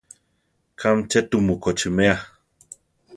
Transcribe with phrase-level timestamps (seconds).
[0.79, 2.15] Kámi tze tumu kochímea?